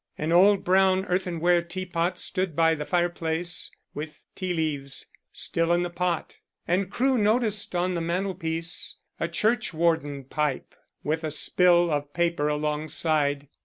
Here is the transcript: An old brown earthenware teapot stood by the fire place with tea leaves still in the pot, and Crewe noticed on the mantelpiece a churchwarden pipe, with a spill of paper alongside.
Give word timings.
An 0.17 0.31
old 0.31 0.63
brown 0.63 1.05
earthenware 1.05 1.61
teapot 1.61 2.17
stood 2.17 2.55
by 2.55 2.73
the 2.73 2.85
fire 2.85 3.07
place 3.07 3.69
with 3.93 4.23
tea 4.33 4.51
leaves 4.51 5.05
still 5.31 5.71
in 5.71 5.83
the 5.83 5.91
pot, 5.91 6.39
and 6.67 6.89
Crewe 6.89 7.19
noticed 7.19 7.75
on 7.75 7.93
the 7.93 8.01
mantelpiece 8.01 8.95
a 9.19 9.27
churchwarden 9.27 10.23
pipe, 10.23 10.73
with 11.03 11.23
a 11.23 11.29
spill 11.29 11.91
of 11.91 12.15
paper 12.15 12.47
alongside. 12.47 13.47